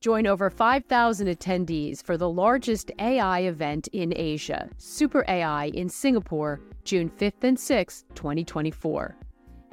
[0.00, 6.60] Join over 5,000 attendees for the largest AI event in Asia, Super AI in Singapore,
[6.84, 9.16] June 5th and 6th, 2024.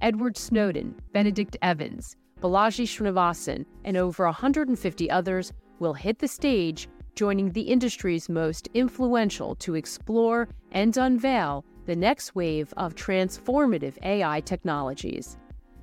[0.02, 7.52] Edward Snowden, Benedict Evans, Balaji Srinivasan, and over 150 others will hit the stage, joining
[7.52, 15.38] the industry's most influential to explore and unveil the next wave of transformative AI technologies.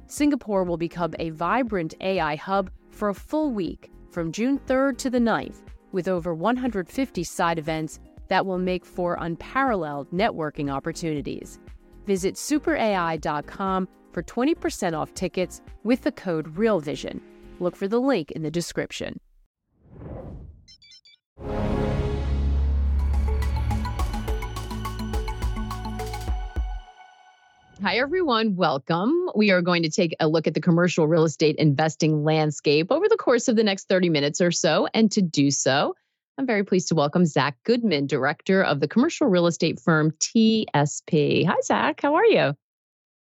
[0.08, 5.10] Singapore will become a vibrant AI hub for a full week from June 3rd to
[5.10, 11.58] the 9th, with over 150 side events that will make for unparalleled networking opportunities.
[12.06, 17.20] Visit superai.com for 20% off tickets with the code REALVISION.
[17.60, 19.18] Look for the link in the description.
[27.82, 28.54] Hi, everyone.
[28.54, 29.28] Welcome.
[29.34, 33.08] We are going to take a look at the commercial real estate investing landscape over
[33.08, 34.86] the course of the next 30 minutes or so.
[34.94, 35.96] And to do so,
[36.38, 41.44] I'm very pleased to welcome Zac Goodman, director of the commercial real estate firm TSP.
[41.44, 42.02] Hi, Zac.
[42.02, 42.54] How are you?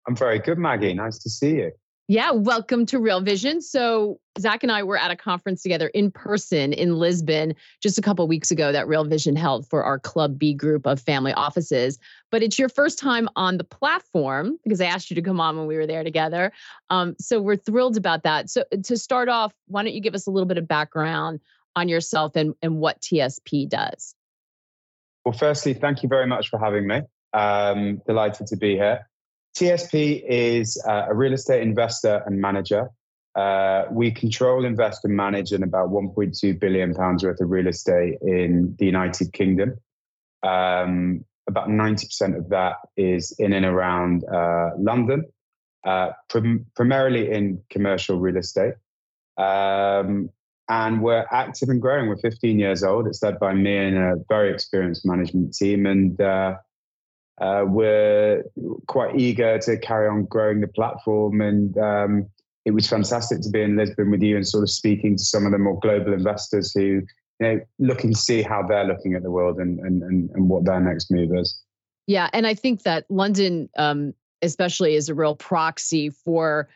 [0.07, 0.93] I'm very good, Maggie.
[0.93, 1.73] Nice to see you.
[2.07, 3.63] Yeah, welcome to Real Vision.
[3.63, 8.03] So, Zac and I were at a conference together in person in Lisbon just a
[8.03, 11.99] couple weeks ago that Real Vision held for our Club B group of family offices.
[12.31, 15.57] But it's your first time on the platform because I asked you to come on
[15.57, 16.53] when we were there together.
[16.91, 18.51] Um, so, we're thrilled about that.
[18.51, 21.41] So, to start off, why don't you give us a little bit of background
[21.75, 24.15] on yourself and, and what TSP does?
[25.25, 27.01] Well, firstly, thank you very much for having me.
[27.33, 29.09] Um, delighted to be here.
[29.55, 32.91] TSP is uh, a real estate investor and manager.
[33.37, 38.19] Uh, we control, invest, and manage in about 1.2 billion pounds worth of real estate
[38.23, 39.77] in the United Kingdom.
[40.43, 45.25] Um, about 90% of that is in and around uh, London,
[45.85, 48.75] uh, prim- primarily in commercial real estate.
[49.37, 50.31] Um,
[50.69, 52.09] and we're active and growing.
[52.09, 53.07] We're 15 years old.
[53.07, 55.87] It's led by me and a very experienced management team.
[55.87, 56.21] And
[57.41, 58.45] uh, we're
[58.87, 61.41] quite eager to carry on growing the platform.
[61.41, 62.31] And um,
[62.65, 65.45] it was fantastic to be in Lisbon with you and sort of speaking to some
[65.45, 67.07] of the more global investors who, you
[67.41, 70.65] know, looking to see how they're looking at the world and and and, and what
[70.65, 71.61] their next move is.
[72.07, 76.69] Yeah, and I think that London, um, especially, is a real proxy for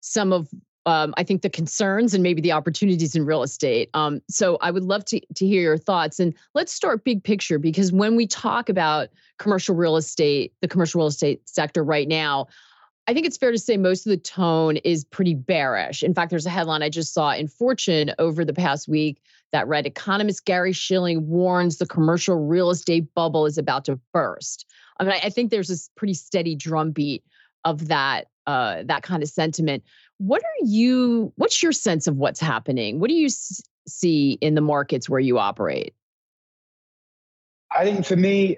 [0.00, 0.48] some of
[0.86, 3.90] um, I think the concerns and maybe the opportunities in real estate.
[3.92, 6.20] Um, so I would love to to hear your thoughts.
[6.20, 9.08] And let's start big picture because when we talk about
[9.38, 12.46] commercial real estate, the commercial real estate sector right now,
[13.08, 16.02] I think it's fair to say most of the tone is pretty bearish.
[16.02, 19.20] In fact, there's a headline I just saw in Fortune over the past week
[19.52, 24.66] that read economist Gary Shilling warns the commercial real estate bubble is about to burst.
[24.98, 27.24] I mean, I think there's this pretty steady drumbeat
[27.64, 29.82] of that uh, that kind of sentiment.
[30.18, 31.32] What are you?
[31.36, 33.00] What's your sense of what's happening?
[33.00, 35.94] What do you s- see in the markets where you operate?
[37.76, 38.56] I think for me,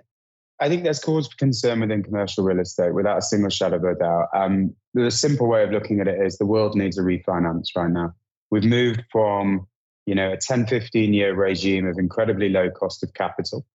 [0.60, 3.84] I think there's cause for concern within commercial real estate without a single shadow of
[3.84, 4.26] a doubt.
[4.34, 7.90] Um, the simple way of looking at it is the world needs a refinance right
[7.90, 8.14] now.
[8.50, 9.66] We've moved from
[10.06, 13.66] you know a 10, 15 year regime of incredibly low cost of capital.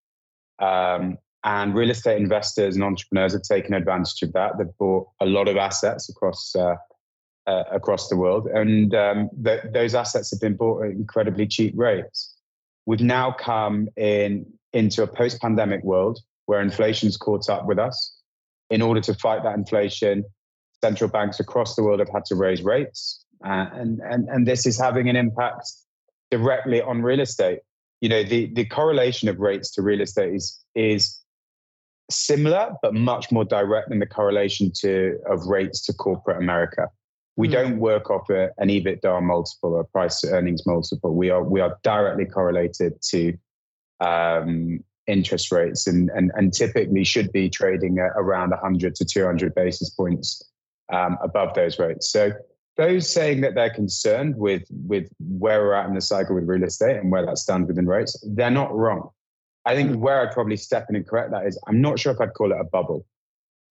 [0.58, 4.52] Um, and real estate investors and entrepreneurs have taken advantage of that.
[4.56, 6.76] They've bought a lot of assets across uh,
[7.46, 11.74] uh, across the world, and um, th- those assets have been bought at incredibly cheap
[11.76, 12.34] rates.
[12.86, 18.16] We've now come in into a post-pandemic world where inflation's caught up with us.
[18.70, 20.24] In order to fight that inflation,
[20.82, 24.66] central banks across the world have had to raise rates, uh, and and and this
[24.66, 25.70] is having an impact
[26.30, 27.60] directly on real estate.
[28.00, 31.20] You know, the the correlation of rates to real estate is is
[32.10, 36.88] similar but much more direct than the correlation to of rates to corporate America.
[37.36, 37.52] We mm.
[37.52, 41.14] don't work off a, an EBITDA multiple or a price to earnings multiple.
[41.14, 43.34] We are we are directly correlated to
[44.00, 49.54] um, interest rates and, and and typically should be trading at around 100 to 200
[49.54, 50.42] basis points
[50.92, 52.10] um, above those rates.
[52.10, 52.32] So
[52.76, 56.64] those saying that they're concerned with with where we're at in the cycle with real
[56.64, 59.10] estate and where that stands within rates, they're not wrong.
[59.66, 62.20] I think where I'd probably step in and correct that is I'm not sure if
[62.20, 63.06] I'd call it a bubble.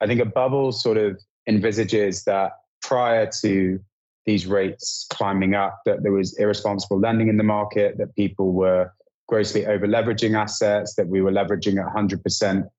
[0.02, 2.52] I think a bubble sort of envisages that
[2.84, 3.80] prior to
[4.26, 8.92] these rates climbing up, that there was irresponsible lending in the market, that people were
[9.28, 12.70] grossly over leveraging assets, that we were leveraging at 100%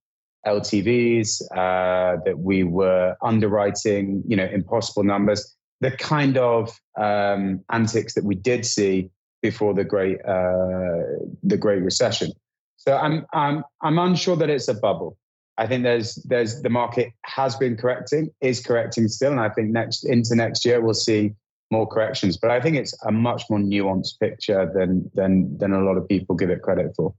[0.46, 5.56] LTVs, uh, that we were underwriting, you know, impossible numbers.
[5.80, 9.10] The kind of um, antics that we did see
[9.42, 11.02] before the great uh,
[11.42, 12.32] the Great Recession.
[12.76, 15.18] So I'm I'm I'm unsure that it's a bubble.
[15.56, 19.70] I think there's there's the market has been correcting, is correcting still, and I think
[19.70, 21.32] next into next year we'll see
[21.70, 22.36] more corrections.
[22.36, 26.08] But I think it's a much more nuanced picture than than than a lot of
[26.08, 27.14] people give it credit for.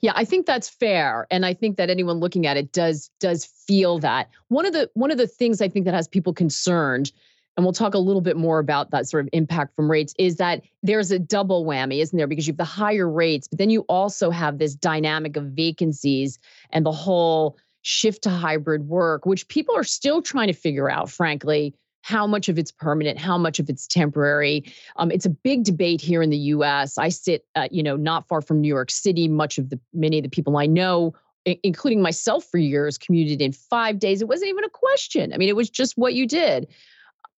[0.00, 3.44] Yeah, I think that's fair and I think that anyone looking at it does does
[3.44, 4.28] feel that.
[4.48, 7.10] One of the one of the things I think that has people concerned
[7.56, 10.36] and we'll talk a little bit more about that sort of impact from rates is
[10.36, 13.70] that there's a double whammy isn't there because you have the higher rates but then
[13.70, 16.38] you also have this dynamic of vacancies
[16.70, 21.10] and the whole shift to hybrid work which people are still trying to figure out
[21.10, 24.64] frankly how much of it's permanent, how much of it's temporary.
[24.96, 26.98] Um, it's a big debate here in the U.S.
[26.98, 29.28] I sit, uh, you know, not far from New York City.
[29.28, 31.14] Much of the many of the people I know,
[31.46, 34.20] I- including myself, for years commuted in five days.
[34.20, 35.32] It wasn't even a question.
[35.32, 36.66] I mean, it was just what you did.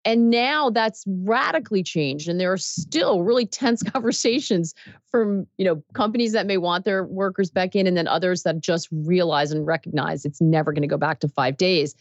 [0.05, 4.75] And now that's radically changed, and there are still really tense conversations
[5.11, 8.61] from you know companies that may want their workers back in, and then others that
[8.61, 11.95] just realize and recognize it's never going to go back to five days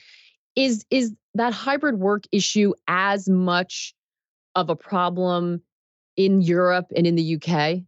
[0.56, 3.94] is is that hybrid work issue as much
[4.56, 5.62] of a problem
[6.16, 7.82] in Europe and in the UK?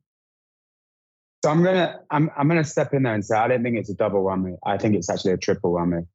[1.44, 3.89] So I'm gonna I'm I'm gonna step in there and say I don't think it's
[3.89, 4.57] a double whammy.
[4.65, 6.07] I think it's actually a triple whammy.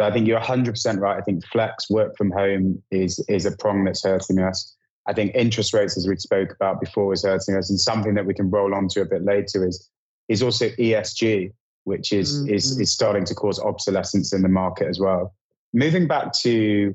[0.00, 1.18] So I think you're 100% right.
[1.18, 4.74] I think flex work from home is is a prong that's hurting us.
[5.06, 8.26] I think interest rates, as we spoke about before, is hurting us, and something that
[8.26, 9.88] we can roll on to a bit later is
[10.28, 11.52] is also ESG,
[11.84, 12.54] which is mm-hmm.
[12.54, 15.34] is is starting to cause obsolescence in the market as well
[15.72, 16.94] moving back to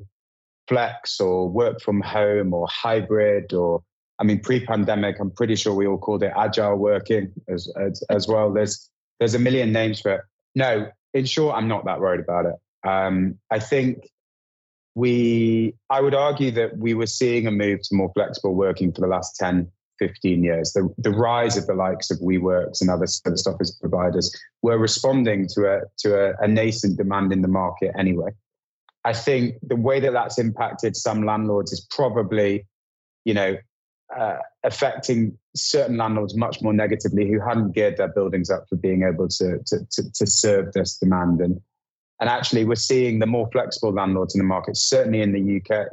[0.68, 3.82] flex or work from home or hybrid or
[4.18, 8.28] I mean pre-pandemic, I'm pretty sure we all called it agile working as, as, as
[8.28, 8.52] well.
[8.52, 10.20] There's there's a million names for it.
[10.54, 12.54] No, in short, I'm not that worried about it.
[12.84, 14.08] Um, I think
[14.94, 19.00] we I would argue that we were seeing a move to more flexible working for
[19.00, 20.72] the last 10, 15 years.
[20.72, 25.48] The, the rise of the likes of WeWorks and other service office providers were responding
[25.54, 28.30] to a to a, a nascent demand in the market anyway.
[29.04, 32.66] I think the way that that's impacted some landlords is probably,
[33.24, 33.56] you know,
[34.16, 39.02] uh, affecting certain landlords much more negatively who hadn't geared their buildings up for being
[39.02, 41.40] able to, to, to, to serve this demand.
[41.40, 41.60] And,
[42.20, 45.88] and actually, we're seeing the more flexible landlords in the market, certainly in the UK,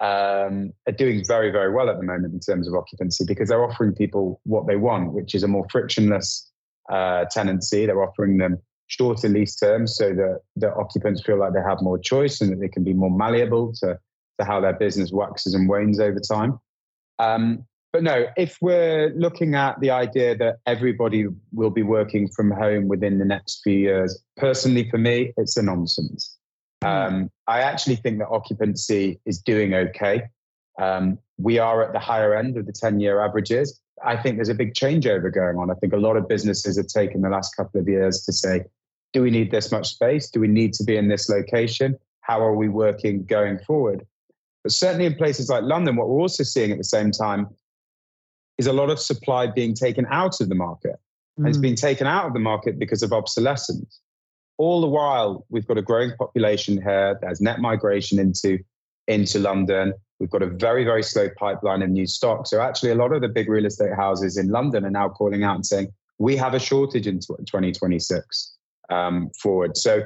[0.00, 3.64] um, are doing very, very well at the moment in terms of occupancy because they're
[3.64, 6.50] offering people what they want, which is a more frictionless
[6.90, 7.86] uh, tenancy.
[7.86, 8.58] They're offering them
[8.88, 12.60] shorter lease terms so that the occupants feel like they have more choice and that
[12.60, 13.98] they can be more malleable to,
[14.38, 16.58] to how their business waxes and wanes over time.
[17.18, 17.64] Um,
[17.94, 22.88] but no, if we're looking at the idea that everybody will be working from home
[22.88, 26.36] within the next few years, personally for me, it's a nonsense.
[26.82, 26.88] Hmm.
[26.88, 30.24] Um, I actually think that occupancy is doing okay.
[30.82, 33.80] Um, we are at the higher end of the 10 year averages.
[34.04, 35.70] I think there's a big changeover going on.
[35.70, 38.64] I think a lot of businesses have taken the last couple of years to say,
[39.12, 40.28] do we need this much space?
[40.28, 41.96] Do we need to be in this location?
[42.22, 44.04] How are we working going forward?
[44.64, 47.46] But certainly in places like London, what we're also seeing at the same time
[48.58, 50.96] is a lot of supply being taken out of the market.
[51.38, 51.38] Mm.
[51.38, 51.62] And it's hmm.
[51.62, 54.00] being taken out of the market because of obsolescence.
[54.56, 57.18] All the while, we've got a growing population here.
[57.20, 58.58] There's net migration into,
[59.08, 59.94] into London.
[60.20, 62.46] We've got a very, very slow pipeline of new stock.
[62.46, 65.42] So actually, a lot of the big real estate houses in London are now calling
[65.42, 68.56] out and saying, we have a shortage in 2026
[68.90, 69.76] um, forward.
[69.76, 70.02] So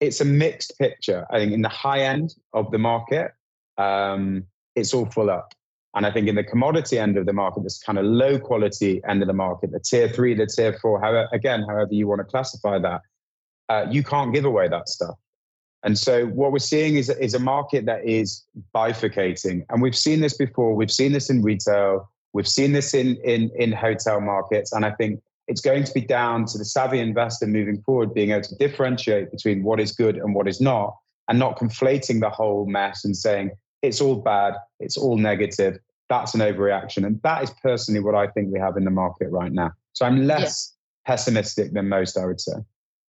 [0.00, 1.26] it's a mixed picture.
[1.30, 3.32] I think in the high end of the market,
[3.78, 4.44] um,
[4.76, 5.54] it's all full up.
[5.98, 9.00] And I think in the commodity end of the market, this kind of low quality
[9.08, 12.20] end of the market, the tier three, the tier four, however, again, however you want
[12.20, 13.00] to classify that,
[13.68, 15.16] uh, you can't give away that stuff.
[15.82, 19.66] And so what we're seeing is, is a market that is bifurcating.
[19.70, 20.76] And we've seen this before.
[20.76, 22.08] We've seen this in retail.
[22.32, 24.72] We've seen this in, in, in hotel markets.
[24.72, 28.30] And I think it's going to be down to the savvy investor moving forward being
[28.30, 32.30] able to differentiate between what is good and what is not, and not conflating the
[32.30, 33.50] whole mess and saying
[33.82, 35.78] it's all bad, it's all negative.
[36.08, 37.06] That's an overreaction.
[37.06, 39.72] And that is personally what I think we have in the market right now.
[39.92, 40.74] So I'm less
[41.06, 41.12] yeah.
[41.12, 42.54] pessimistic than most, I would say.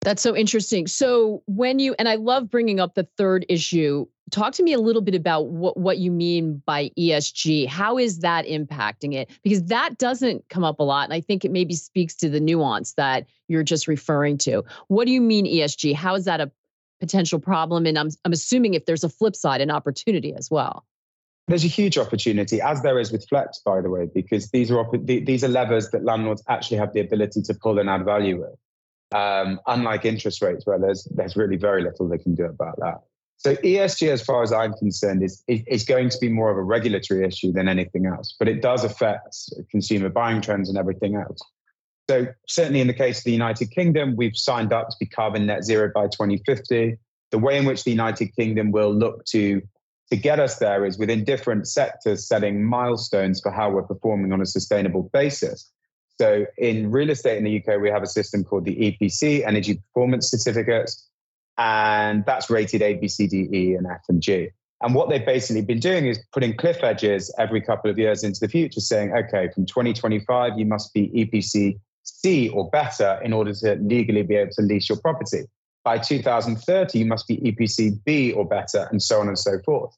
[0.02, 0.86] That's so interesting.
[0.86, 4.80] So when you and I love bringing up the third issue, talk to me a
[4.80, 7.68] little bit about what what you mean by ESG.
[7.68, 9.32] How is that impacting it?
[9.42, 12.40] Because that doesn't come up a lot and I think it maybe speaks to the
[12.40, 14.64] nuance that you're just referring to.
[14.90, 15.96] What do you mean ESG?
[15.96, 16.52] How is that a
[17.00, 20.86] potential problem and I'm I'm assuming if there's a flip side an opportunity as well.
[21.48, 24.86] There's a huge opportunity, as there is with Flex, by the way, because these are
[25.04, 28.58] these are levers that landlords actually have the ability to pull and add value with
[29.14, 33.02] um, unlike interest rates where there's there's really very little they can do about that.
[33.38, 36.64] So ESG, as far as I'm concerned, is is going to be more of a
[36.64, 39.36] regulatory issue than anything else, but it does affect
[39.70, 41.40] consumer buying trends and everything else.
[42.10, 45.46] So certainly in the case of the United Kingdom, we've signed up to be carbon
[45.46, 46.98] net zero by 2050.
[47.32, 49.62] The way in which the United Kingdom will look to
[50.09, 54.41] to get us there is within different sectors setting milestones for how we're performing on
[54.41, 55.71] a sustainable basis.
[56.19, 59.75] So in real estate in the UK, we have a system called the EPC, Energy
[59.75, 61.09] Performance Certificates,
[61.57, 64.50] and that's rated A, B, C, D, E, and F and G.
[64.81, 68.39] And what they've basically been doing is putting cliff edges every couple of years into
[68.39, 73.53] the future, saying, okay, from 2025, you must be EPC C or better in order
[73.53, 75.45] to legally be able to lease your property.
[75.86, 79.96] By 2030, you must be EPC B or better, and so on and so forth.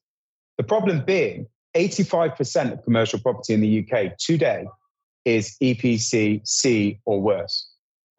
[0.58, 4.66] The problem being, 85% of commercial property in the UK today
[5.24, 7.70] is EPC C or worse.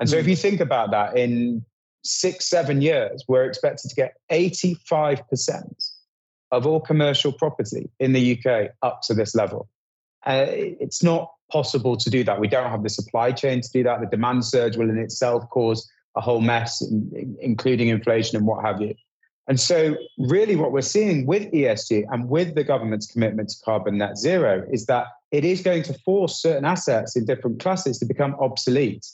[0.01, 0.31] And so, if hmm.
[0.31, 1.65] you think about that, in
[2.05, 5.93] six, seven years, we're expected to get 85%
[6.51, 9.69] of all commercial property in the UK up to this level.
[10.25, 12.41] Uh, it's not possible to do that.
[12.41, 14.01] We don't have the supply chain to do that.
[14.01, 16.83] The demand surge will in itself cause a whole mess,
[17.41, 18.95] including inflation and what have you.
[19.47, 23.97] And so, really, what we're seeing with ESG and with the government's commitment to carbon
[23.97, 28.05] net zero is that it is going to force certain assets in different classes to
[28.05, 29.07] become obsolete.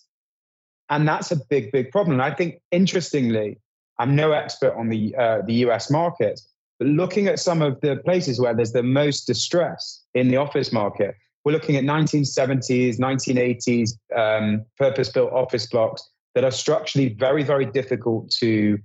[0.91, 2.21] And that's a big, big problem.
[2.21, 3.59] And I think, interestingly,
[4.01, 6.41] I'm no expert on the, uh, the US market,
[6.81, 10.73] but looking at some of the places where there's the most distress in the office
[10.73, 17.43] market, we're looking at 1970s, 1980s um, purpose built office blocks that are structurally very,
[17.43, 18.79] very difficult to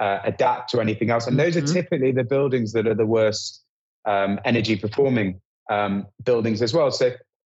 [0.00, 1.26] uh, adapt to anything else.
[1.26, 1.70] And those mm-hmm.
[1.70, 3.62] are typically the buildings that are the worst
[4.04, 6.90] um, energy performing um, buildings as well.
[6.90, 7.12] So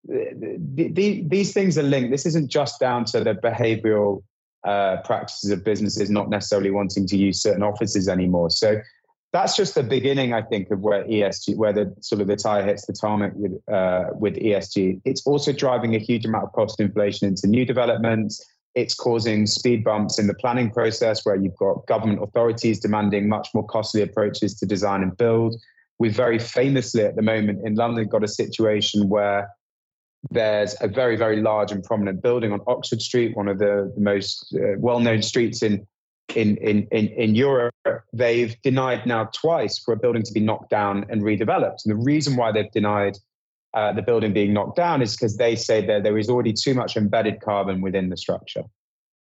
[0.04, 2.10] the, the, these things are linked.
[2.10, 4.22] This isn't just down to the behavioral
[4.66, 8.50] uh, practices of businesses not necessarily wanting to use certain offices anymore.
[8.50, 8.80] So
[9.32, 12.64] that's just the beginning, I think, of where ESG, where the sort of the tire
[12.64, 15.02] hits the tarmac with uh, with ESG.
[15.04, 18.44] It's also driving a huge amount of cost inflation into new developments.
[18.78, 23.48] It's causing speed bumps in the planning process where you've got government authorities demanding much
[23.52, 25.56] more costly approaches to design and build.
[25.98, 29.50] We've very famously at the moment in London got a situation where
[30.30, 34.54] there's a very, very large and prominent building on Oxford Street, one of the, most
[34.54, 35.84] uh, well known streets in,
[36.36, 37.74] in, in, in, in Europe.
[38.12, 41.78] They've denied now twice for a building to be knocked down and redeveloped.
[41.84, 43.18] And the reason why they've denied
[43.74, 46.74] uh, the building being knocked down is because they say that there is already too
[46.74, 48.64] much embedded carbon within the structure.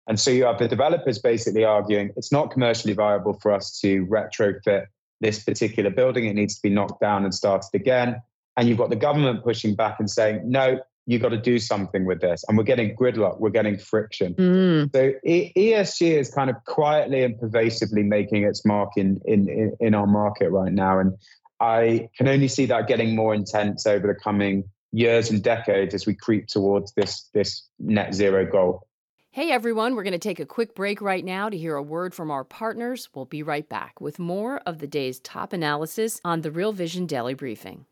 [0.07, 4.05] And so you have the developers basically arguing it's not commercially viable for us to
[4.07, 4.87] retrofit
[5.21, 6.25] this particular building.
[6.25, 8.21] It needs to be knocked down and started again.
[8.57, 12.05] And you've got the government pushing back and saying, no, you've got to do something
[12.05, 12.43] with this.
[12.47, 14.35] And we're getting gridlock, we're getting friction.
[14.35, 14.91] Mm.
[14.95, 20.07] So ESG is kind of quietly and pervasively making its mark in, in, in our
[20.07, 20.99] market right now.
[20.99, 21.13] And
[21.59, 26.05] I can only see that getting more intense over the coming years and decades as
[26.05, 28.87] we creep towards this, this net zero goal.
[29.31, 32.15] Hey everyone, we're going to take a quick break right now to hear a word
[32.15, 33.09] from our partners.
[33.13, 37.05] We'll be right back with more of the day's top analysis on the Real Vision
[37.05, 37.85] Daily Briefing.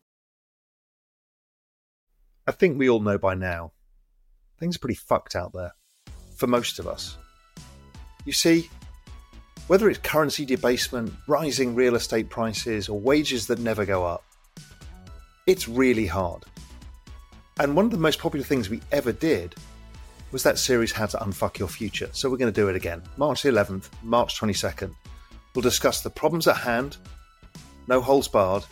[2.48, 3.74] I think we all know by now,
[4.60, 5.74] things are pretty fucked out there.
[6.38, 7.18] For most of us.
[8.26, 8.70] You see,
[9.68, 14.24] whether it's currency debasement, rising real estate prices, or wages that never go up,
[15.46, 16.44] it's really hard.
[17.60, 19.56] And one of the most popular things we ever did
[20.32, 22.10] was that series How to Unfuck Your Future.
[22.12, 23.02] So we're going to do it again.
[23.18, 24.94] March 11th, March 22nd.
[25.56, 26.98] We'll discuss the problems at hand,
[27.88, 28.66] no holes barred,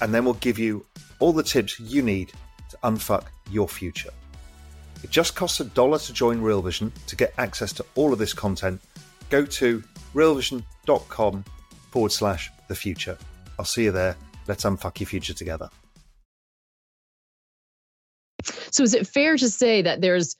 [0.00, 0.84] and then we'll give you
[1.18, 2.32] all the tips you need
[2.70, 4.10] to unfuck your future.
[5.02, 8.18] It just costs a dollar to join Real Vision to get access to all of
[8.18, 8.80] this content.
[9.30, 9.82] Go to
[10.14, 11.44] realvision.com
[11.90, 13.18] forward slash the future.
[13.58, 14.16] I'll see you there.
[14.46, 15.68] Let's unfuck your future together.
[18.70, 20.36] So, is it fair to say that there's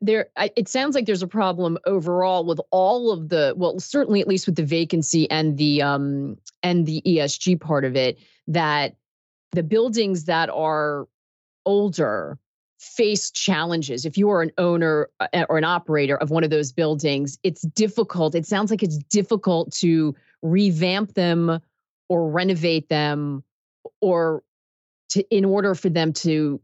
[0.00, 4.28] there it sounds like there's a problem overall with all of the well certainly at
[4.28, 8.96] least with the vacancy and the um and the ESG part of it that
[9.52, 11.06] the buildings that are
[11.64, 12.38] older
[12.84, 14.04] face challenges.
[14.04, 17.62] If you are an owner uh, or an operator of one of those buildings, it's
[17.62, 18.34] difficult.
[18.34, 21.60] It sounds like it's difficult to revamp them
[22.08, 23.42] or renovate them
[24.00, 24.42] or
[25.10, 26.60] to in order for them to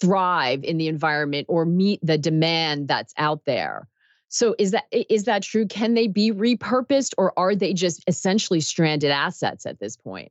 [0.00, 3.88] thrive in the environment or meet the demand that's out there.
[4.28, 5.66] So is that is that true?
[5.66, 10.30] Can they be repurposed or are they just essentially stranded assets at this point?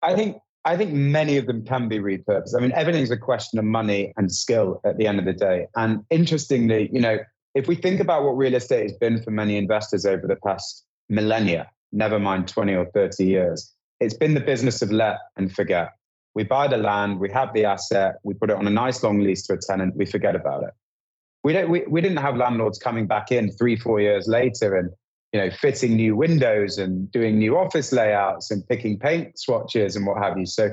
[0.00, 2.56] I think I think many of them can be repurposed.
[2.56, 5.66] I mean, everything's a question of money and skill at the end of the day.
[5.74, 7.18] And interestingly, you know,
[7.54, 10.84] if we think about what real estate has been for many investors over the past
[11.08, 15.90] millennia, never mind 20 or 30 years, it's been the business of let and forget.
[16.34, 19.18] We buy the land, we have the asset, we put it on a nice long
[19.20, 20.70] lease to a tenant, we forget about it.
[21.44, 24.90] We, don't, we, we didn't have landlords coming back in three, four years later and
[25.32, 30.06] you know, fitting new windows and doing new office layouts and picking paint swatches and
[30.06, 30.46] what have you.
[30.46, 30.70] So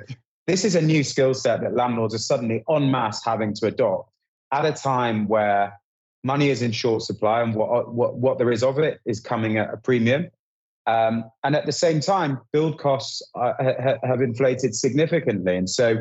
[0.48, 4.12] this is a new skill set that landlords are suddenly en masse having to adopt
[4.52, 5.80] at a time where
[6.24, 9.58] money is in short supply and what, what, what there is of it is coming
[9.58, 10.28] at a premium.
[10.88, 15.56] Um, and at the same time, build costs are, ha, have inflated significantly.
[15.56, 15.98] And so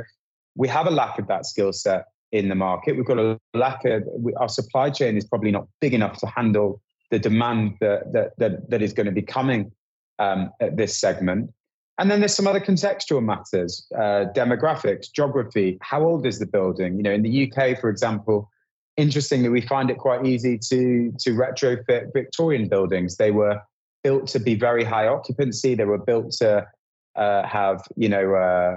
[0.56, 2.96] we have a lack of that skill set in the market.
[2.96, 4.02] We've got a lack of,
[4.38, 8.70] our supply chain is probably not big enough to handle the demand that, that, that,
[8.70, 9.72] that is going to be coming
[10.18, 11.50] um, at this segment.
[11.98, 15.78] And then there's some other contextual matters, uh, demographics, geography.
[15.80, 16.96] How old is the building?
[16.96, 18.48] You know, in the UK, for example,
[18.96, 23.16] interestingly, we find it quite easy to to retrofit Victorian buildings.
[23.16, 23.60] They were
[24.04, 25.74] built to be very high occupancy.
[25.74, 26.66] They were built to
[27.16, 28.76] uh, have you know uh,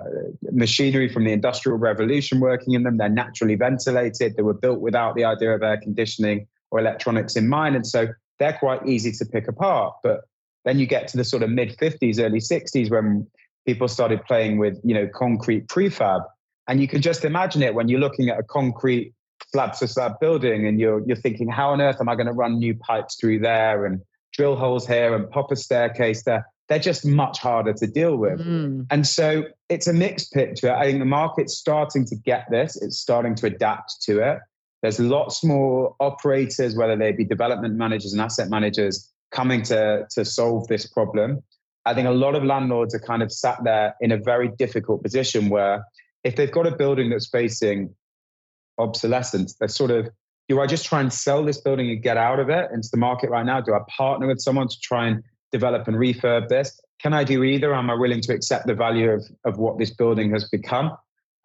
[0.51, 2.97] machinery from the industrial revolution working in them.
[2.97, 4.35] They're naturally ventilated.
[4.35, 8.07] They were built without the idea of air conditioning or electronics in mind, and so
[8.39, 9.93] they're quite easy to pick apart.
[10.03, 10.21] But
[10.65, 13.27] then you get to the sort of mid 50s, early 60s when
[13.65, 16.21] people started playing with you know concrete prefab,
[16.67, 19.13] and you can just imagine it when you're looking at a concrete
[19.51, 22.33] slab to slab building, and you're you're thinking, how on earth am I going to
[22.33, 24.01] run new pipes through there and
[24.33, 26.45] drill holes here and pop a staircase there?
[26.71, 28.39] they're just much harder to deal with.
[28.39, 28.87] Mm.
[28.89, 30.73] And so it's a mixed picture.
[30.73, 34.39] I think the market's starting to get this, it's starting to adapt to it.
[34.81, 40.25] There's lots more operators, whether they be development managers and asset managers, coming to, to
[40.25, 41.43] solve this problem.
[41.85, 45.01] I think a lot of landlords are kind of sat there in a very difficult
[45.03, 45.83] position where
[46.23, 47.93] if they've got a building that's facing
[48.77, 50.09] obsolescence, they're sort of,
[50.47, 52.97] do I just try and sell this building and get out of it into the
[52.97, 53.61] market right now?
[53.61, 56.79] Do I partner with someone to try and develop and refurb this?
[57.01, 57.73] Can I do either?
[57.73, 60.91] Am I willing to accept the value of, of what this building has become?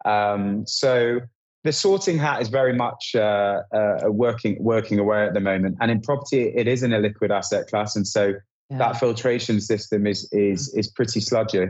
[0.05, 1.21] Um, so
[1.67, 5.75] the sorting hat is very much uh, uh, working working away at the moment.
[5.81, 8.35] And in property, it is an illiquid asset class, and so
[8.69, 8.77] yeah.
[8.77, 11.67] that filtration system is is is pretty sludgy.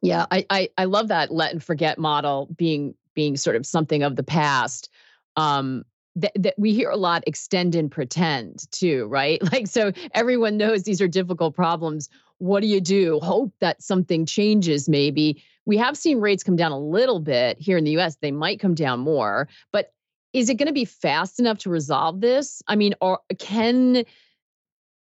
[0.00, 4.02] Yeah, I, I I love that let and forget model being being sort of something
[4.02, 4.88] of the past.
[5.36, 5.84] Um,
[6.18, 9.38] that, that we hear a lot extend and pretend too, right?
[9.52, 12.08] Like, so everyone knows these are difficult problems.
[12.38, 13.20] What do you do?
[13.22, 15.42] Hope that something changes, maybe.
[15.66, 18.16] We have seen rates come down a little bit here in the US.
[18.16, 19.92] They might come down more, but
[20.32, 22.62] is it going to be fast enough to resolve this?
[22.68, 24.04] I mean, or can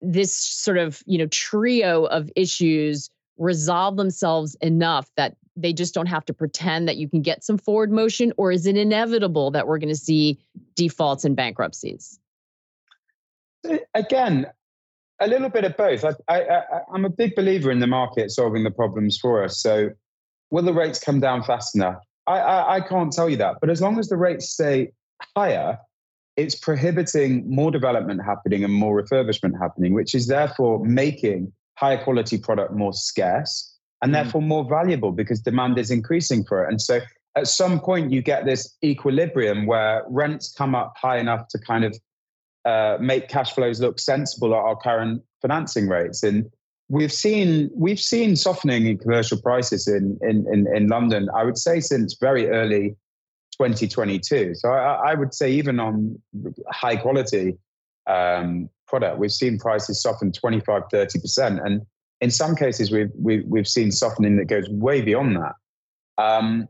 [0.00, 6.06] this sort of, you know, trio of issues resolve themselves enough that they just don't
[6.06, 9.66] have to pretend that you can get some forward motion or is it inevitable that
[9.66, 10.38] we're going to see
[10.74, 12.18] defaults and bankruptcies
[13.68, 14.46] eh, again
[15.20, 18.64] a little bit of both I, I, i'm a big believer in the market solving
[18.64, 19.90] the problems for us so
[20.50, 23.70] will the rates come down fast enough I, I, I can't tell you that but
[23.70, 24.92] as long as the rates stay
[25.36, 25.78] higher
[26.36, 32.38] it's prohibiting more development happening and more refurbishment happening which is therefore making higher quality
[32.38, 34.14] product more scarce and mm.
[34.14, 36.70] therefore more valuable because demand is increasing for it.
[36.70, 37.00] And so
[37.36, 41.84] at some point you get this equilibrium where rents come up high enough to kind
[41.84, 41.96] of
[42.64, 46.22] uh, make cash flows look sensible at our current financing rates.
[46.22, 46.50] And
[46.88, 51.28] we've seen we've seen softening in commercial prices in in in, in London.
[51.34, 52.96] I would say since very early
[53.52, 54.54] 2022.
[54.54, 56.20] So I, I would say even on
[56.70, 57.56] high quality
[58.06, 61.82] um, product, we've seen prices soften 25, 30 percent, and
[62.20, 65.52] in some cases, we've, we've, we've seen softening that goes way beyond that.
[66.22, 66.68] Um,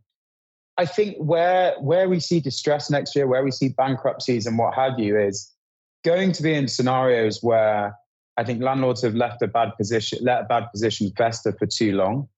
[0.79, 4.75] I think where, where we see distress next year, where we see bankruptcies and what
[4.75, 5.51] have you, is
[6.05, 7.95] going to be in scenarios where
[8.37, 11.93] I think landlords have left a bad position, let a bad position fester for too
[11.93, 12.29] long,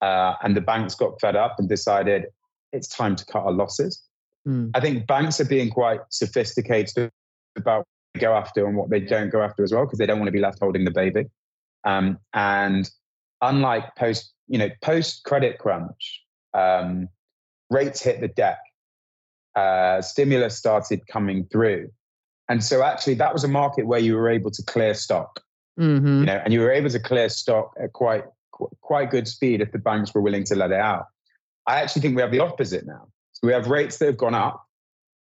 [0.00, 2.26] uh, and the banks got fed up and decided
[2.72, 4.02] it's time to cut our losses.
[4.48, 4.70] Mm.
[4.74, 7.10] I think banks are being quite sophisticated
[7.56, 10.06] about what they go after and what they don't go after as well, because they
[10.06, 11.26] don't want to be left holding the baby.
[11.84, 12.90] Um, and
[13.40, 16.22] unlike post, you know, post credit crunch,
[16.54, 17.08] um,
[17.70, 18.58] rates hit the deck.
[19.54, 21.90] Uh, stimulus started coming through,
[22.48, 25.40] and so actually that was a market where you were able to clear stock.
[25.78, 26.20] Mm-hmm.
[26.20, 28.24] You know, and you were able to clear stock at quite
[28.80, 31.06] quite good speed if the banks were willing to let it out.
[31.66, 33.08] I actually think we have the opposite now.
[33.32, 34.66] So we have rates that have gone up,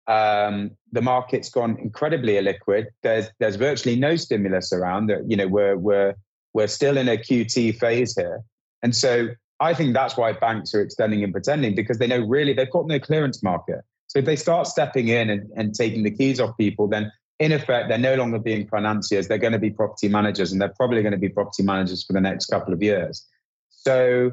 [0.07, 2.87] um, the market's gone incredibly illiquid.
[3.03, 5.07] There's there's virtually no stimulus around.
[5.07, 6.15] That you know we're we're
[6.55, 8.43] we're still in a QT phase here.
[8.83, 9.29] And so
[9.61, 12.87] I think that's why banks are extending and pretending because they know really they've got
[12.87, 13.81] no clearance market.
[14.13, 17.51] So if they start stepping in and, and taking the keys off people, then in
[17.51, 19.27] effect, they're no longer being financiers.
[19.27, 22.13] They're going to be property managers and they're probably going to be property managers for
[22.13, 23.27] the next couple of years.
[23.71, 24.33] So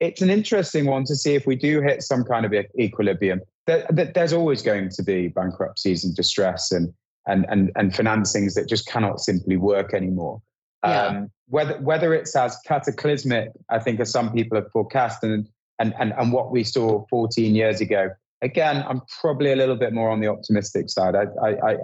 [0.00, 3.42] it's an interesting one to see if we do hit some kind of equilibrium.
[3.68, 6.92] There, there's always going to be bankruptcies and distress and,
[7.28, 10.42] and, and, and financings that just cannot simply work anymore.
[10.84, 11.06] Yeah.
[11.06, 15.46] Um, whether whether it's as cataclysmic, I think, as some people have forecast, and
[15.78, 18.10] and and, and what we saw 14 years ago.
[18.42, 21.14] Again, I'm probably a little bit more on the optimistic side.
[21.14, 21.76] I I I,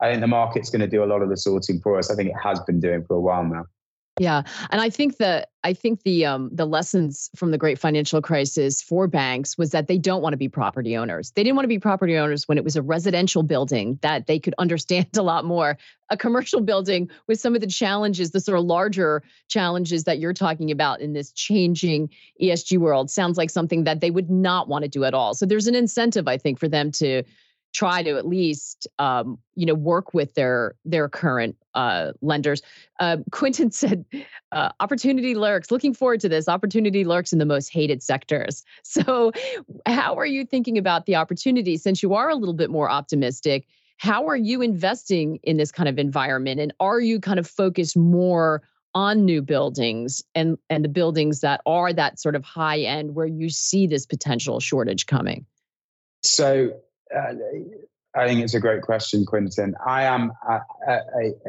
[0.00, 2.10] I think the market's going to do a lot of the sorting for us.
[2.10, 3.64] I think it has been doing for a while now.
[4.18, 8.22] Yeah, and I think that I think the um, the lessons from the great financial
[8.22, 11.32] crisis for banks was that they don't want to be property owners.
[11.32, 14.38] They didn't want to be property owners when it was a residential building that they
[14.38, 15.76] could understand a lot more.
[16.08, 20.32] A commercial building with some of the challenges, the sort of larger challenges that you're
[20.32, 22.08] talking about in this changing
[22.40, 25.34] ESG world, sounds like something that they would not want to do at all.
[25.34, 27.22] So there's an incentive, I think, for them to
[27.72, 32.62] try to at least um, you know work with their their current uh, lenders.
[33.00, 34.04] Uh, Quinton said,
[34.52, 35.70] uh, "Opportunity lurks.
[35.70, 36.48] Looking forward to this.
[36.48, 39.32] Opportunity lurks in the most hated sectors." So,
[39.84, 43.66] how are you thinking about the opportunity since you are a little bit more optimistic?
[43.98, 47.96] How are you investing in this kind of environment, and are you kind of focused
[47.96, 48.62] more?
[48.94, 53.26] on new buildings and and the buildings that are that sort of high end where
[53.26, 55.44] you see this potential shortage coming
[56.22, 56.72] so
[57.14, 57.32] uh,
[58.16, 59.74] I think it's a great question, Quinton.
[59.86, 60.98] I am a, a,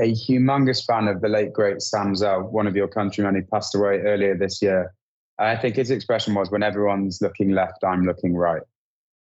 [0.02, 3.74] a, humongous fan of the late great Sam Zell, one of your countrymen who passed
[3.74, 4.94] away earlier this year.
[5.40, 8.64] I think his expression was, "When everyone's looking left, I'm looking right."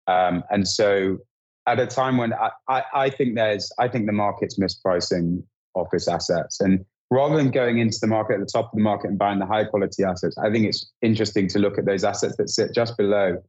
[0.07, 1.19] Um, and so,
[1.67, 5.43] at a time when I, I, I think there's, I think the market's mispricing
[5.75, 9.09] office assets, and rather than going into the market at the top of the market
[9.09, 12.37] and buying the high quality assets, I think it's interesting to look at those assets
[12.37, 13.43] that sit just below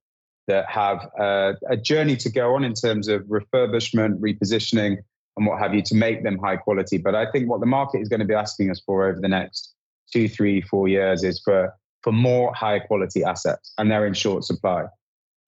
[0.48, 4.96] that have uh, a journey to go on in terms of refurbishment, repositioning,
[5.36, 6.98] and what have you to make them high quality.
[6.98, 9.28] But I think what the market is going to be asking us for over the
[9.28, 9.72] next
[10.12, 14.44] two, three, four years is for for more high quality assets, and they're in short
[14.44, 14.84] supply.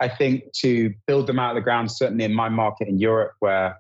[0.01, 3.33] I think to build them out of the ground, certainly in my market in Europe,
[3.41, 3.79] where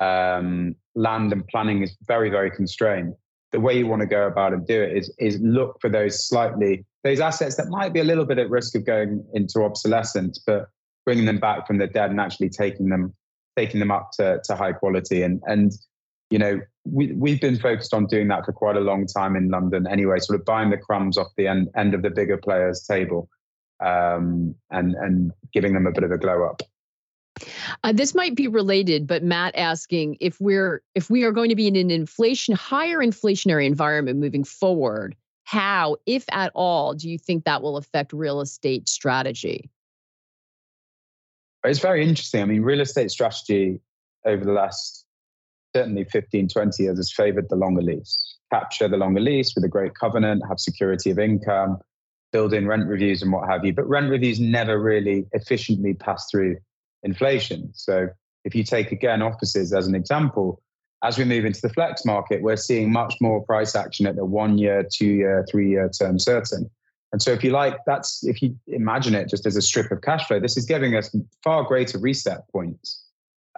[0.00, 3.14] um, land and planning is very, very constrained,
[3.52, 6.26] the way you want to go about and do it is is look for those
[6.26, 10.38] slightly those assets that might be a little bit at risk of going into obsolescence,
[10.38, 10.68] but
[11.04, 13.14] bringing them back from the dead and actually taking them
[13.56, 15.22] taking them up to, to high quality.
[15.22, 15.72] And and
[16.30, 19.48] you know we we've been focused on doing that for quite a long time in
[19.48, 22.84] London anyway, sort of buying the crumbs off the end end of the bigger players'
[22.88, 23.28] table,
[23.84, 26.62] um, and and giving them a bit of a glow up.
[27.82, 31.56] Uh, this might be related, but Matt asking if we're if we are going to
[31.56, 37.18] be in an inflation higher inflationary environment moving forward, how, if at all, do you
[37.18, 39.70] think that will affect real estate strategy?
[41.64, 42.42] It's very interesting.
[42.42, 43.80] I mean, real estate strategy
[44.24, 45.04] over the last
[45.74, 48.36] certainly 15, 20 years has favored the longer lease.
[48.52, 51.78] Capture the longer lease with a great covenant, have security of income,
[52.32, 53.72] build in rent reviews and what have you.
[53.72, 56.56] But rent reviews never really efficiently pass through
[57.02, 57.70] inflation.
[57.74, 58.08] So
[58.44, 60.62] if you take again offices as an example,
[61.02, 64.24] as we move into the flex market, we're seeing much more price action at the
[64.24, 66.70] one year, two year, three year term certain.
[67.12, 70.00] And so, if you like, that's if you imagine it just as a strip of
[70.00, 73.04] cash flow, this is giving us far greater reset points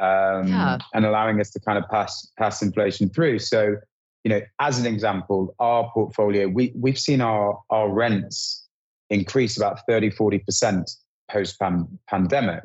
[0.01, 0.79] um, yeah.
[0.93, 3.39] and allowing us to kind of pass pass inflation through.
[3.39, 3.77] So,
[4.25, 8.67] you know, as an example, our portfolio, we we've seen our our rents
[9.11, 10.97] increase about 30, 40%
[11.31, 11.61] post
[12.09, 12.63] pandemic.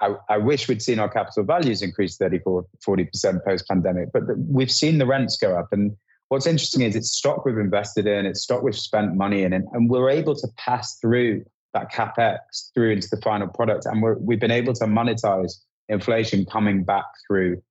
[0.00, 4.70] I, I, wish we'd seen our capital values increase 34, 40% post pandemic, but we've
[4.70, 5.68] seen the rents go up.
[5.72, 5.96] And
[6.28, 9.66] what's interesting is it's stock we've invested in, it's stock we've spent money in, and,
[9.72, 12.38] and we're able to pass through that capex
[12.74, 13.86] through into the final product.
[13.86, 15.52] And we're, we've been able to monetize
[15.88, 17.62] inflation coming back through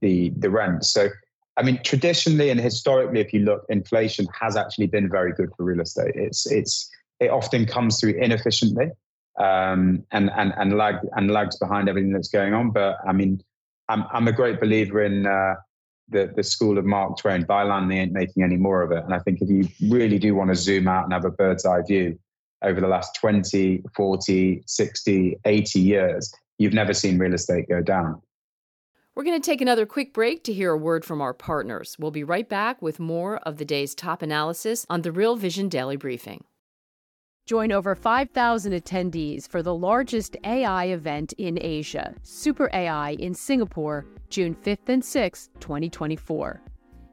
[0.00, 0.84] the, the rent.
[0.84, 1.08] So,
[1.56, 5.64] I mean, traditionally and historically, if you look, inflation has actually been very good for
[5.64, 6.12] real estate.
[6.14, 8.90] It's, it's, it often comes through inefficiently
[9.38, 12.70] um, and and and lag and lags behind everything that's going on.
[12.70, 13.42] But I mean,
[13.88, 15.54] I'm I'm a great believer in uh,
[16.08, 17.44] the the school of Mark Twain.
[17.44, 19.04] Buy land, they ain't making any more of it.
[19.04, 21.64] And I think if you really do want to zoom out and have a bird's
[21.64, 22.18] eye view
[22.62, 28.22] over the last 20, 40, 60, 80 years, you've never seen real estate go down.
[29.14, 31.96] We're going to take another quick break to hear a word from our partners.
[32.00, 35.68] We'll be right back with more of the day's top analysis on the Real Vision
[35.68, 36.42] Daily Briefing.
[37.46, 44.06] Join over 5,000 attendees for the largest AI event in Asia, Super AI in Singapore,
[44.30, 46.62] June 5th and 6th, 2024.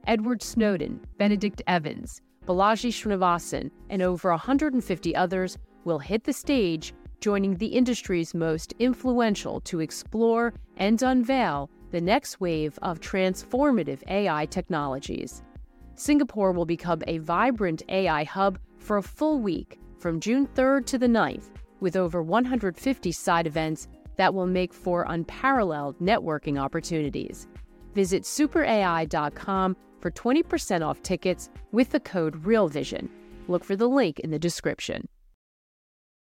[0.08, 7.58] Edward Snowden, Benedict Evans, Balaji Srinivasan, and over 150 others will hit the stage, joining
[7.58, 15.44] the industry's most influential to explore and unveil the next wave of transformative AI technologies.
[15.96, 20.98] Singapore will become a vibrant AI hub for a full week from June 3rd to
[20.98, 23.88] the 9th, with over 150 side events
[24.18, 27.48] that will make for unparalleled networking opportunities.
[27.94, 33.10] Visit superai.com for 20% off tickets with the code REALVISION.
[33.48, 35.08] Look for the link in the description.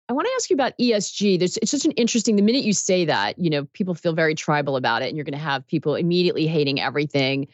[0.09, 1.37] I want to ask you about ESG.
[1.37, 2.37] There's, it's such an interesting.
[2.37, 5.25] The minute you say that, you know, people feel very tribal about it, and you're
[5.25, 7.47] going to have people immediately hating everything.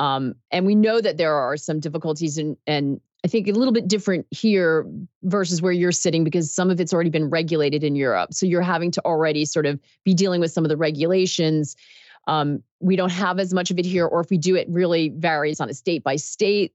[0.00, 3.72] Um, and we know that there are some difficulties, and and I think a little
[3.72, 4.84] bit different here
[5.22, 8.34] versus where you're sitting because some of it's already been regulated in Europe.
[8.34, 11.76] So you're having to already sort of be dealing with some of the regulations.
[12.26, 15.10] Um, we don't have as much of it here, or if we do, it really
[15.10, 16.72] varies on a state by state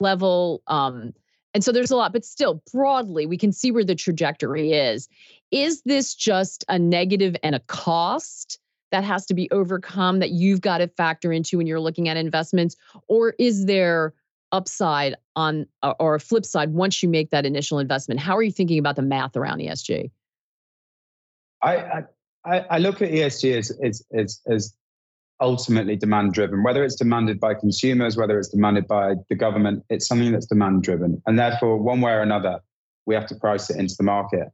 [0.00, 0.62] level.
[0.66, 1.12] Um,
[1.54, 5.08] and so there's a lot, but still, broadly, we can see where the trajectory is.
[5.50, 8.58] Is this just a negative and a cost
[8.90, 12.16] that has to be overcome that you've got to factor into when you're looking at
[12.16, 12.76] investments?
[13.08, 14.12] Or is there
[14.52, 15.66] upside on
[16.00, 18.20] or a flip side once you make that initial investment?
[18.20, 20.10] How are you thinking about the math around ESG?
[21.62, 22.04] I
[22.46, 24.74] I, I look at ESG as, as, as, as
[25.40, 30.06] ultimately demand driven, whether it's demanded by consumers, whether it's demanded by the government, it's
[30.06, 31.20] something that's demand driven.
[31.26, 32.60] And therefore, one way or another,
[33.04, 34.48] we have to price it into the market.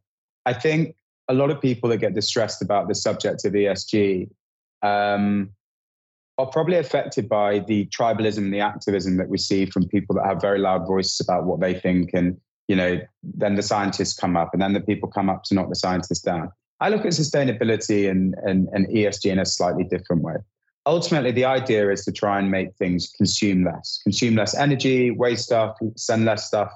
[0.47, 0.97] I think
[1.29, 4.29] a lot of people that get distressed about the subject of ESG
[4.83, 5.51] um,
[6.39, 10.41] are probably affected by the tribalism, the activism that we see from people that have
[10.41, 12.11] very loud voices about what they think.
[12.15, 15.55] And, you know, then the scientists come up and then the people come up to
[15.55, 16.51] knock the scientists down.
[16.81, 20.37] I look at sustainability and, and, and ESG in a slightly different way
[20.87, 25.45] ultimately the idea is to try and make things consume less consume less energy waste
[25.45, 26.73] stuff send less stuff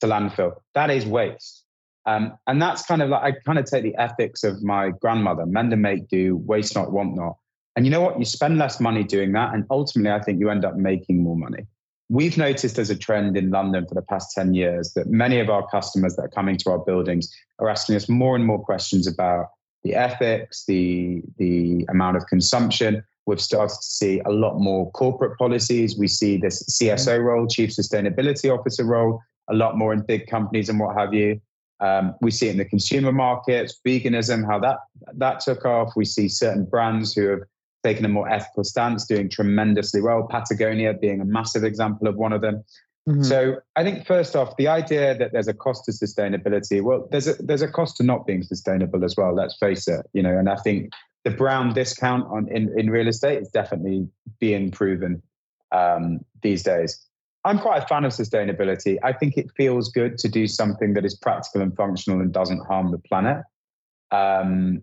[0.00, 1.64] to landfill that is waste
[2.06, 5.44] um, and that's kind of like i kind of take the ethics of my grandmother
[5.46, 7.36] mend and make do waste not want not
[7.78, 10.50] and you know what you spend less money doing that and ultimately i think you
[10.50, 11.64] end up making more money
[12.08, 15.48] we've noticed as a trend in london for the past 10 years that many of
[15.48, 19.06] our customers that are coming to our buildings are asking us more and more questions
[19.06, 19.46] about
[19.84, 25.36] the ethics the the amount of consumption We've started to see a lot more corporate
[25.36, 25.98] policies.
[25.98, 30.70] We see this CSO role, Chief Sustainability Officer role, a lot more in big companies
[30.70, 31.38] and what have you.
[31.80, 34.78] Um, we see it in the consumer markets, veganism, how that
[35.12, 35.92] that took off.
[35.94, 37.40] We see certain brands who have
[37.88, 40.26] taken a more ethical stance, doing tremendously well.
[40.30, 42.64] Patagonia being a massive example of one of them.
[43.08, 43.22] Mm-hmm.
[43.22, 47.26] So I think first off, the idea that there's a cost to sustainability, well, there's
[47.26, 49.34] a there's a cost to not being sustainable as well.
[49.34, 50.36] Let's face it, you know.
[50.36, 50.92] And I think
[51.24, 54.06] the brown discount on in, in real estate is definitely
[54.40, 55.22] being proven
[55.72, 57.02] um, these days.
[57.44, 58.98] I'm quite a fan of sustainability.
[59.02, 62.66] I think it feels good to do something that is practical and functional and doesn't
[62.66, 63.38] harm the planet.
[64.10, 64.82] Um,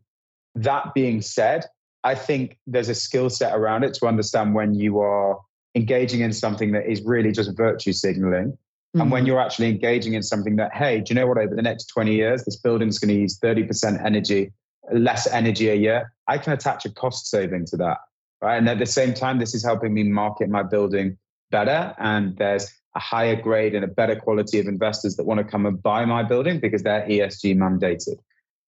[0.55, 1.65] that being said,
[2.05, 5.37] I think there's a skill set around it to understand when you are
[5.75, 8.51] engaging in something that is really just virtue signaling.
[8.51, 9.01] Mm-hmm.
[9.01, 9.27] And when mm-hmm.
[9.27, 11.37] you're actually engaging in something that, hey, do you know what?
[11.37, 14.53] Over the next 20 years, this building's going to use 30% energy
[14.91, 17.97] less energy a year, I can attach a cost saving to that.
[18.41, 18.57] Right.
[18.57, 21.17] And at the same time, this is helping me market my building
[21.51, 21.95] better.
[21.97, 25.65] And there's a higher grade and a better quality of investors that want to come
[25.65, 28.17] and buy my building because they're ESG mandated.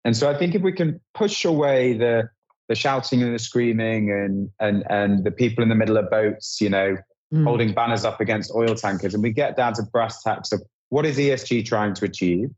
[0.04, 2.28] And so I think if we can push away the
[2.68, 6.60] the shouting and the screaming and and and the people in the middle of boats,
[6.60, 6.96] you know,
[7.32, 7.44] mm.
[7.44, 11.06] holding banners up against oil tankers, and we get down to brass tacks of what
[11.06, 12.50] is ESG trying to achieve?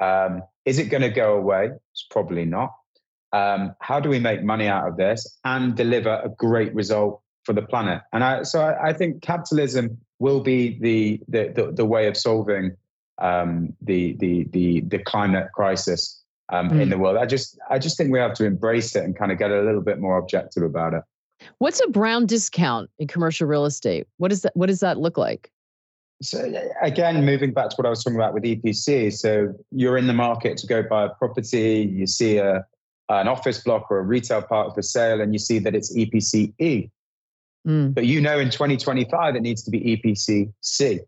[0.00, 1.70] Um, is it going to go away?
[1.92, 2.72] It's probably not
[3.32, 7.52] um, how do we make money out of this and deliver a great result for
[7.52, 8.02] the planet?
[8.12, 12.16] And I, so I, I think capitalism will be the the, the, the way of
[12.16, 12.76] solving
[13.18, 16.21] um, the, the the the climate crisis
[16.52, 16.80] um, mm.
[16.80, 17.16] in the world.
[17.16, 19.62] I just I just think we have to embrace it and kind of get a
[19.62, 21.02] little bit more objective about it.
[21.58, 24.06] What's a brown discount in commercial real estate?
[24.18, 25.50] What does that what does that look like?
[26.20, 29.12] So again, moving back to what I was talking about with EPC.
[29.12, 32.64] So you're in the market to go buy a property, you see a
[33.08, 36.90] an office block or a retail park for sale and you see that it's EPC
[37.66, 37.94] Mm.
[37.94, 41.00] But you know in 2025 it needs to be EPC C.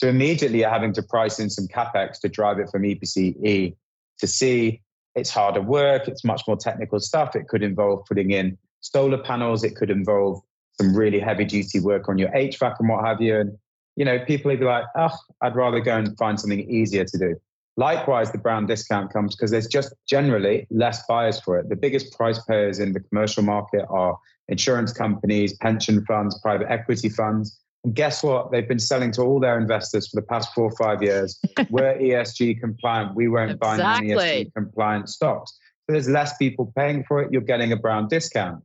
[0.00, 3.74] So immediately you're having to price in some capex to drive it from EPC E
[4.18, 4.82] to C.
[5.14, 7.36] It's harder work, it's much more technical stuff.
[7.36, 10.40] It could involve putting in solar panels, it could involve
[10.80, 13.38] some really heavy duty work on your HVAC and what have you.
[13.38, 13.58] And
[13.96, 17.18] you know, people would be like, oh, I'd rather go and find something easier to
[17.18, 17.36] do.
[17.76, 21.68] Likewise, the brown discount comes because there's just generally less buyers for it.
[21.68, 24.16] The biggest price payers in the commercial market are
[24.48, 27.58] insurance companies, pension funds, private equity funds.
[27.84, 28.50] And guess what?
[28.50, 31.38] They've been selling to all their investors for the past four or five years.
[31.70, 33.14] We're ESG compliant.
[33.14, 34.14] We won't exactly.
[34.14, 35.52] buy ESG compliant stocks.
[35.86, 37.30] So there's less people paying for it.
[37.30, 38.64] You're getting a brown discount.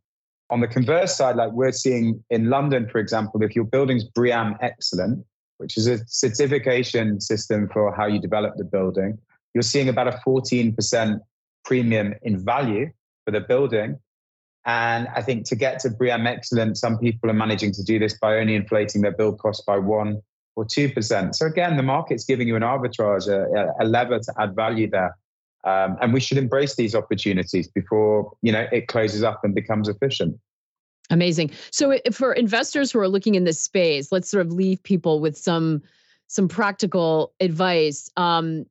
[0.50, 4.56] On the converse side, like we're seeing in London, for example, if your building's BREEAM
[4.62, 5.26] excellent,
[5.58, 9.18] which is a certification system for how you develop the building,
[9.54, 11.20] you're seeing about a 14%
[11.66, 12.90] premium in value
[13.26, 14.00] for the building.
[14.70, 18.14] And I think to get to BREEAM excellent, some people are managing to do this
[18.20, 20.22] by only inflating their build cost by one
[20.56, 21.34] or 2%.
[21.34, 25.18] So again, the market's giving you an arbitrage, a, a lever to add value there.
[25.64, 29.90] Um, and we should embrace these opportunities before you know it closes up and becomes
[29.90, 30.40] efficient.
[31.10, 31.52] Amazing.
[31.72, 35.36] So for investors who are looking in this space, let's sort of leave people with
[35.36, 35.82] some
[36.28, 38.10] some practical advice.
[38.16, 38.68] Um,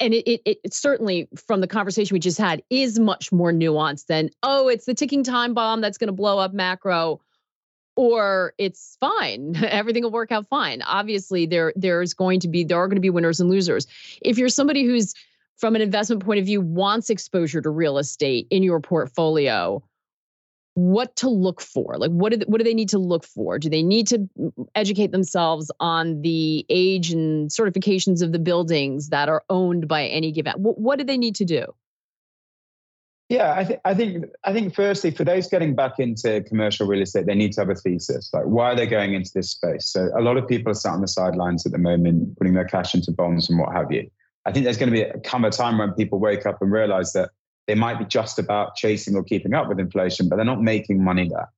[0.00, 4.06] and it, it, it certainly from the conversation we just had is much more nuanced
[4.06, 7.20] than oh it's the ticking time bomb that's going to blow up macro
[7.94, 9.54] or it's fine.
[9.64, 10.82] Everything will work out fine.
[10.82, 13.86] Obviously there there's going to be there are going to be winners and losers.
[14.22, 15.14] If you're somebody who's
[15.56, 19.82] from an investment point of view wants exposure to real estate in your portfolio
[20.74, 23.58] what to look for like what do they, what do they need to look for
[23.58, 24.26] do they need to
[24.74, 30.32] educate themselves on the age and certifications of the buildings that are owned by any
[30.32, 31.66] given what, what do they need to do
[33.32, 37.00] yeah, I, th- I think I think firstly, for those getting back into commercial real
[37.00, 38.28] estate, they need to have a thesis.
[38.30, 39.86] Like, why are they going into this space?
[39.86, 42.66] So, a lot of people are sat on the sidelines at the moment, putting their
[42.66, 44.10] cash into bonds and what have you.
[44.44, 46.70] I think there's going to be a, come a time when people wake up and
[46.70, 47.30] realize that
[47.66, 51.02] they might be just about chasing or keeping up with inflation, but they're not making
[51.02, 51.50] money there.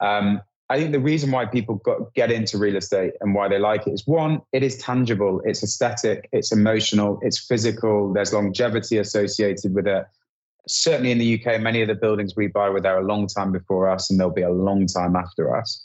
[0.00, 3.58] Um, I think the reason why people got, get into real estate and why they
[3.58, 8.12] like it is one, it is tangible, it's aesthetic, it's emotional, it's physical.
[8.12, 10.06] There's longevity associated with it
[10.68, 13.52] certainly in the UK, many of the buildings we buy were there a long time
[13.52, 15.84] before us, and they'll be a long time after us.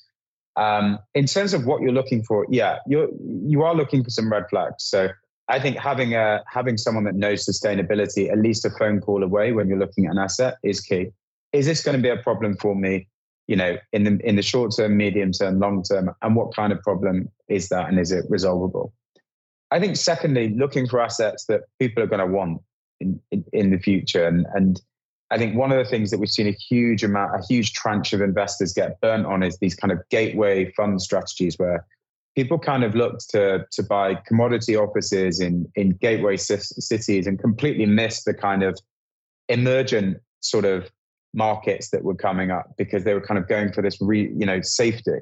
[0.55, 3.09] Um, in terms of what you're looking for, yeah, you're
[3.45, 4.83] you are looking for some red flags.
[4.83, 5.09] So
[5.49, 9.53] I think having a having someone that knows sustainability, at least a phone call away
[9.53, 11.07] when you're looking at an asset, is key.
[11.53, 13.07] Is this going to be a problem for me?
[13.47, 16.73] You know, in the in the short term, medium term, long term, and what kind
[16.73, 18.91] of problem is that, and is it resolvable?
[19.71, 22.61] I think secondly, looking for assets that people are going to want
[22.99, 24.25] in, in, in the future.
[24.25, 24.81] And, and
[25.29, 28.13] I think one of the things that we've seen a huge amount, a huge tranche
[28.13, 31.85] of investors get burnt on is these kind of gateway fund strategies where
[32.37, 37.87] people kind of looked to to buy commodity offices in in gateway cities and completely
[37.87, 38.77] missed the kind of
[39.49, 40.91] emergent sort of
[41.33, 44.45] markets that were coming up because they were kind of going for this re, you
[44.45, 45.19] know safety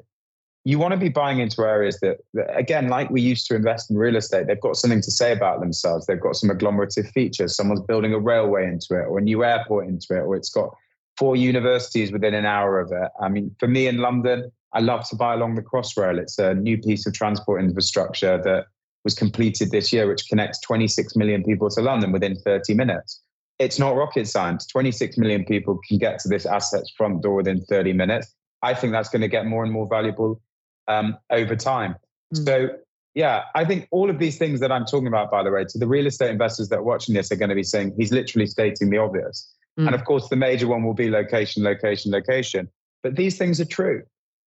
[0.64, 3.88] you want to be buying into areas that, that, again, like we used to invest
[3.88, 6.06] in real estate, they've got something to say about themselves.
[6.06, 7.54] They've got some agglomerative features.
[7.54, 10.74] Someone's building a railway into it or a new airport into it, or it's got
[11.16, 13.08] four universities within an hour of it.
[13.20, 16.18] I mean, for me in London, I love to buy along the Crossrail.
[16.18, 18.66] It's a new piece of transport infrastructure that
[19.04, 23.22] was completed this year, which connects 26 million people to London within 30 minutes.
[23.58, 24.66] It's not rocket science.
[24.66, 28.34] 26 million people can get to this asset's front door within 30 minutes.
[28.60, 30.42] I think that's going to get more and more valuable
[30.88, 31.96] um, over time.
[32.34, 32.44] Mm.
[32.44, 32.68] So,
[33.14, 35.78] yeah, I think all of these things that I'm talking about, by the way, to
[35.78, 38.46] the real estate investors that are watching this are going to be saying he's literally
[38.46, 39.50] stating the obvious.
[39.80, 39.86] Mm.
[39.86, 42.68] And of course, the major one will be location, location, location.
[43.02, 44.02] But these things are true.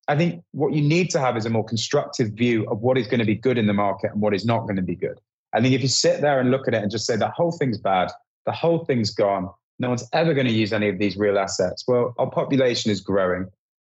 [0.10, 3.06] I think what you need to have is a more constructive view of what is
[3.06, 5.20] going to be good in the market and what is not going to be good.
[5.54, 7.52] I think if you sit there and look at it and just say the whole
[7.52, 8.12] thing's bad,
[8.48, 11.84] the whole thing's gone, no one's ever going to use any of these real assets.
[11.88, 13.46] Well, our population is growing.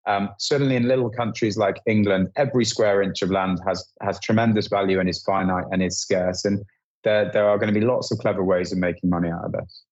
[0.07, 4.66] Um, certainly in little countries like England, every square inch of land has has tremendous
[4.66, 6.44] value and is finite and is scarce.
[6.44, 6.64] And
[7.04, 9.52] there, there are going to be lots of clever ways of making money out of
[9.52, 9.85] this.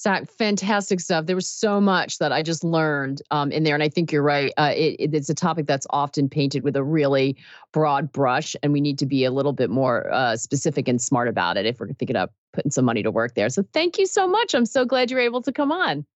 [0.00, 1.26] Zac, fantastic stuff.
[1.26, 4.22] There was so much that I just learned um, in there, and I think you're
[4.22, 4.52] right.
[4.56, 7.36] Uh, it, it's a topic that's often painted with a really
[7.72, 11.26] broad brush, and we need to be a little bit more uh, specific and smart
[11.26, 13.48] about it if we're thinking of putting some money to work there.
[13.48, 14.54] So, thank you so much.
[14.54, 16.06] I'm so glad you're able to come on.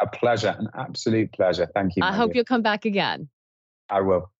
[0.00, 1.68] A pleasure, an absolute pleasure.
[1.74, 2.02] Thank you.
[2.02, 3.28] I hope you'll come back again.
[3.88, 4.30] I will.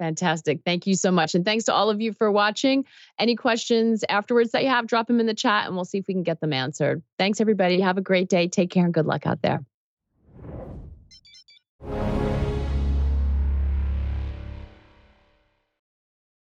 [0.00, 0.62] Fantastic.
[0.64, 1.34] Thank you so much.
[1.34, 2.86] And thanks to all of you for watching.
[3.18, 6.08] Any questions afterwards that you have, drop them in the chat and we'll see if
[6.08, 7.02] we can get them answered.
[7.18, 7.82] Thanks, everybody.
[7.82, 8.48] Have a great day.
[8.48, 9.62] Take care and good luck out there.